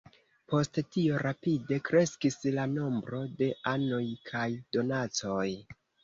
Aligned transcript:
Post 0.51 0.77
tio 0.93 1.17
rapide 1.23 1.75
kreskis 1.89 2.37
la 2.55 2.63
nombro 2.71 3.19
de 3.41 3.49
anoj 3.73 3.99
kaj 4.31 4.47
donacoj. 4.77 5.45